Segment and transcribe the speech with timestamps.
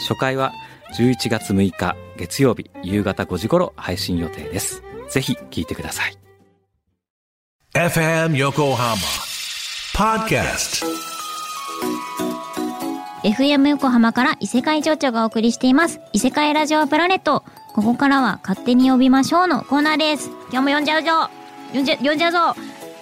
[0.00, 0.52] 初回は
[0.96, 4.82] 11月6日月曜日夕方5時頃配信予定です。
[5.08, 6.16] ぜひ聞いてください。
[7.74, 8.96] FM Yokohama
[9.94, 10.84] Podcast
[13.22, 16.00] FM 横浜から異世界情緒がお送りしています。
[16.12, 17.44] 異世界ラジオプラネット。
[17.74, 20.30] ここからは勝手に呼びましょうのコーナーです。
[20.50, 21.30] 今日も呼んじゃうぞ。
[21.72, 22.38] 呼んじゃ呼んじゃうぞ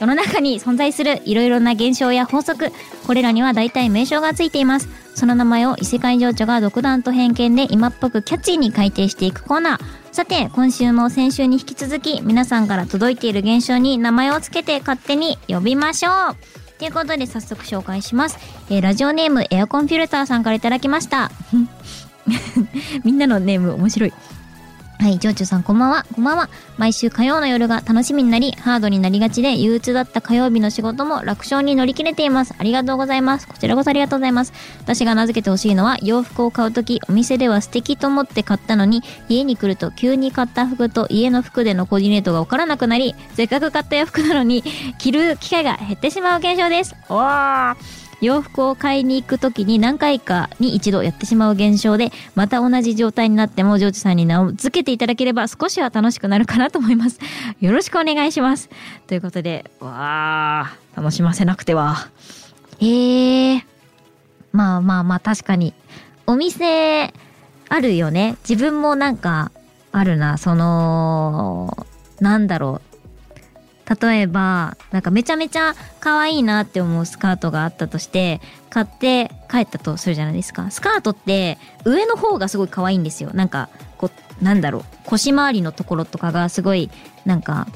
[0.00, 2.70] 世の中に存在するいろいろな現象や法則
[3.06, 4.88] これらには大体名称がついています。
[5.14, 9.80] その名前を異世界情緒が独断と偏見で今っぽくキャッチーに改定していくコーナー。
[10.12, 16.36] さて今週も先週に引き続き皆さんから届いている現象に名前をつけて勝手に呼びましょう。
[16.78, 18.38] ということで早速紹介します、
[18.70, 21.32] えーラジオネームエアコンフィルターさんからいただきました。
[23.04, 24.12] みんなのネーム面白い。
[25.00, 26.04] はい、ジョージョさんこんばんは。
[26.12, 26.48] こんばんは。
[26.76, 32.52] 毎週火曜の夜が楽しみになり、ハードになりがちで憂鬱だった火曜日の仕事も楽勝に乗り切れています。
[32.58, 33.46] ありがとうございます。
[33.46, 34.52] こちらこそありがとうございます。
[34.80, 44.64] 私が名付けてほしいのは、洋服を買うとき、お店では素敵と思って買ったのに、家に来ると急に買った服と家の服でのコーディネートがわからなくなり、せっかく買った洋服なのに、
[44.98, 46.96] 着る機会が減ってしまう現象です。
[47.08, 57.18] おー洋服を買いに行くときに何回かに一度やってしまう現象で、また同じ状態になっても、ジョージさんに名を付けていただければ少しは楽しくなるかなと思います。
[57.60, 58.68] よろしくお願いします。
[59.06, 62.08] ということで、わー、楽しませなくては。
[62.80, 63.62] えー、
[64.52, 65.74] まあまあまあ確かに。
[66.26, 67.12] お店、
[67.68, 68.36] あるよね。
[68.48, 69.52] 自分もなんか、
[69.92, 70.38] あるな。
[70.38, 71.86] その、
[72.20, 72.87] なんだろう。
[74.00, 80.70] 例えばなんかめちゃめちゃ可愛いなって思うスカートがあったとして買って帰ったとするじゃないですか。
[80.70, 83.30] スカートって上の方がすごい可愛いんですよ。
[83.32, 84.84] なんかこうなんだろう。
[85.04, 86.90] 腰回りのところとかがすごい
[87.24, 87.66] なんか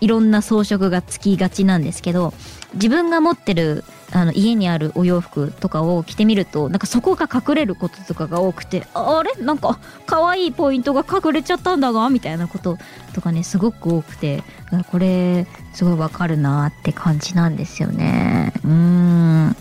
[0.00, 2.32] いろんな装飾がつきがちなんですけど
[2.74, 9.32] 自分が持ってるあの家にあるお洋服とかを着てみるとなんかそこが隠れることとかが多くてあれ？
[9.44, 12.78] なんか可愛いポイントが隠れちゃったんだがみたいなこと
[13.14, 14.44] とかねすごく多くて
[14.90, 18.52] これすごいわかるなって感じなんですよね。
[18.64, 19.56] うーん。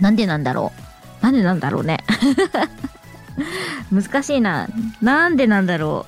[0.00, 0.72] なんでなんだろ
[1.20, 1.22] う？
[1.22, 1.98] なんでなんだろうね。
[3.92, 4.68] 難しいな。
[5.02, 6.06] なんでなんだろ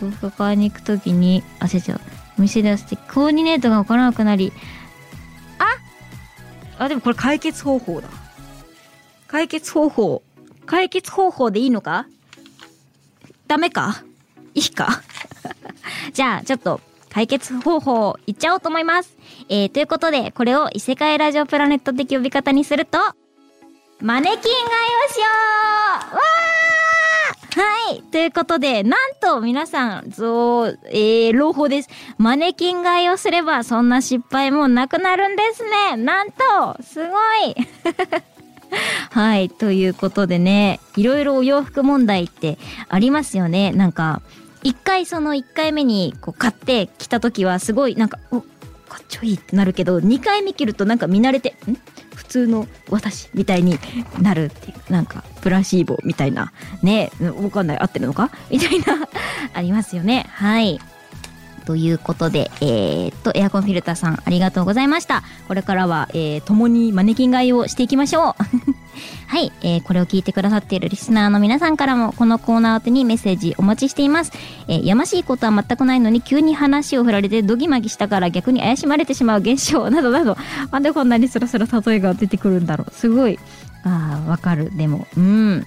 [0.00, 0.04] う？
[0.06, 2.00] 洋服買いに行くときにあ違う違う。
[2.38, 4.52] お店では素敵コーディネートがわからなくなり
[6.80, 8.08] あでもこれ解決方法だ。
[9.28, 10.22] 解決方法。
[10.64, 12.06] 解決方法でいいのか？
[13.46, 14.02] ダメか？
[14.54, 15.02] いいか？
[16.14, 16.80] じゃあちょっと
[17.10, 19.14] 解決方法を言っちゃおうと思います。
[19.50, 22.98] えー、ということで、これを異世界ラジオプラネット的呼び方にすると、
[24.00, 24.48] マネキン買いを
[25.12, 25.24] しよ
[26.12, 26.14] う。
[26.16, 26.49] わー！
[27.60, 28.00] はい。
[28.04, 31.90] ということで、なんと皆さん、そう、えー、朗報です。
[32.16, 35.98] マネキン買いをすれば、そんな失敗もなくなるんですね。
[35.98, 37.54] なんと、すごい
[39.10, 39.50] はい。
[39.50, 42.56] ということでね、いろいろお洋服問題って
[42.88, 43.72] ありますよね。
[43.72, 44.22] なんか、
[44.62, 51.76] 一回その一回目にこう買って着た時はすごいなんか、お、かっちょいいってなるけど、二回目着るとなんか見慣れて、ん？
[52.30, 53.78] 通の私みたいに
[54.22, 56.52] なるっていう、なんか、プラシーボみたいな、
[56.82, 58.30] ね、わかんない、合ってるのか？
[58.50, 59.08] みたいな、
[59.52, 60.26] ありますよね。
[60.30, 60.78] はい。
[61.70, 65.22] ということで、えー、っと、エアコンフィルターさん、ありがとうございました。
[65.46, 68.34] これからは、えー、共にマネキン買いをしていきましょう。
[69.28, 74.32] はい、えー、これを聞いてくださっているリスナーの皆さんからも、このコーナー宛てにメッセージお待ちしています。
[74.66, 80.36] えー、やましいことは全くないのに、急に話を振られてドギマギしたから逆に怪しまれてしまう現象などなど、
[80.72, 82.92] なんでこんなにスラスラ例えが出てくるんだろう。
[82.92, 83.38] すごい、
[83.84, 84.76] ああ、わかる。
[84.76, 85.66] でも、うん。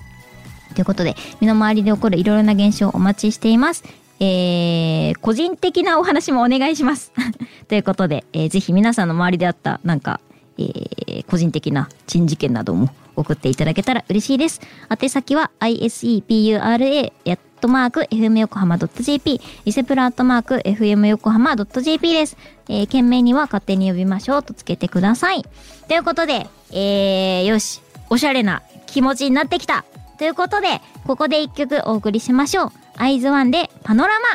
[0.76, 4.03] ということで、身の回りで起こるいろいろな現象をお待ちしています。
[4.24, 7.12] えー、個人的なお話もお願いします。
[7.68, 10.22] ということで、えーぜひ皆さんの周りであった、なんか、
[10.58, 14.62] えー個人的な珍事件なども送っていただけたら嬉しいです。
[14.90, 22.38] 宛先は isepura やっとマーク fm 横浜 .jp リセプラットマーク fm 横浜 .jp です。
[22.70, 25.44] えー、件名には勝手に呼びましょうとつけてください。
[25.88, 29.86] ということで、えー、よし、おしゃれな気持ちになってきた。
[30.18, 32.72] ということで、ここで一曲お送りしましょう。
[32.96, 34.26] アイズワンでパノラマ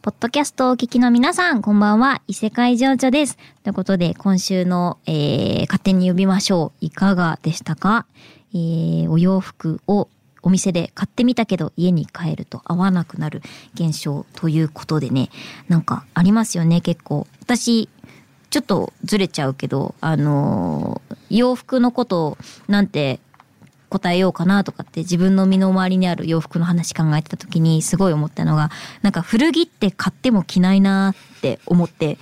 [0.00, 2.22] ポッドキャストをお聞きの皆さん、こんばんは。
[2.26, 3.36] 異世界情緒です。
[3.62, 6.86] ということで、今週の、えー、勝手に呼びましょう。
[6.86, 8.06] いかがでしたか？
[8.54, 10.08] えー、お洋服を
[10.42, 13.42] お店で買ってみたけど家に帰ると合わなくなる
[13.74, 15.28] 現象ということでね、
[15.68, 17.26] なんかありますよね、結構。
[17.42, 17.90] 私、
[18.48, 23.20] ちょっとずれちゃうけど、あのー洋服のことなんて
[23.90, 28.70] 答えようかなとかって自分の身の回りにある洋服の話考えてた時にすごい思ったのが、
[29.02, 32.16] なんか古着って買っても着ないなって思って、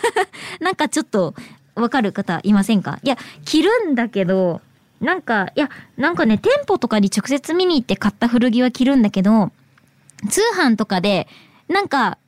[0.60, 1.34] なんかちょっと
[1.74, 2.98] わかる方いませんか？
[3.02, 4.60] いや、着るんだけど、
[5.00, 9.52] なんか、いや、なんかね、店舗とかに直接見に行って買った古着は着るんだけど、
[10.28, 11.28] 通販とかで、
[11.68, 12.18] なんか、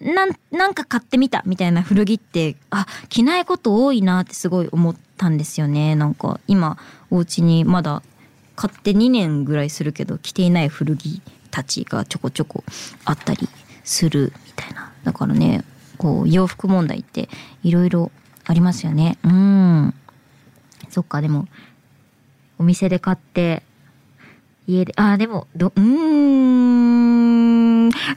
[0.00, 5.94] なん、なんか買ってみたみたいな古着って、あ、着ないこと多いなってすごい思ったんですよね。
[5.94, 6.78] なんか、今、
[7.10, 8.02] お家にまだ
[8.56, 12.64] 買って2年ぐらいするけど、着ていない古着たちがちょこちょこ
[13.04, 13.48] あったり
[13.84, 14.92] するみたいな。
[15.04, 15.64] だからね、
[15.96, 17.28] こう、洋服問題って
[17.62, 18.10] いろいろ
[18.44, 19.18] ありますよね。
[19.24, 19.94] うん。
[20.90, 21.48] そっか、でも、
[22.58, 23.62] お店で買って、
[24.66, 27.15] 家で、あ、でも、ど、うん、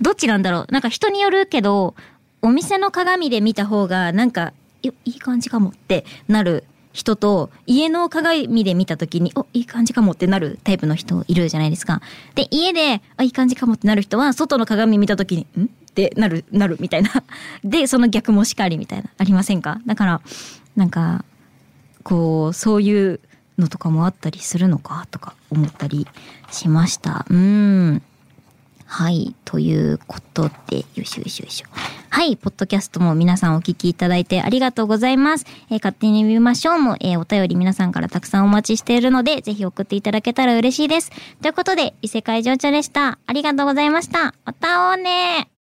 [0.01, 0.71] どっちなんだろう。
[0.71, 1.95] なんか人によるけど、
[2.41, 12.01] お店の鏡で見た方が、なんか、いい感じかもってなる人と、家の鏡で見た時に、お、いい感じかもってなるタイプの人いるじゃないですか。
[12.35, 15.65] で、家で、あ、いい感じかもってなる人は、外の鏡見た時に、ん？
[15.65, 17.11] ってなる、なるみたいな。
[17.63, 19.81] で、その逆もしかりみたいな、ありませんか？
[19.85, 20.21] だから、
[20.75, 21.25] なんか、
[22.03, 23.19] こう、そういう
[23.57, 25.07] のとかもあったりするのか？
[25.11, 26.07] とか思ったり
[26.51, 27.25] しました。
[27.29, 28.01] うん。
[28.91, 29.35] はい。
[29.45, 31.69] ということで、よしよしよしよ。
[32.09, 32.35] はい。
[32.37, 35.45] ポッドキャストも皆さんお聞きいただいてありがとうございます。
[35.69, 41.11] えー勝手に見ましょうも、えーお便り皆さんからたくさんお待ちしているので、ぜひ送っていただけたら嬉しいです。
[41.41, 43.19] ということで、異世界情緒でした。
[43.27, 44.33] ありがとうございました。
[44.43, 45.58] また会おうね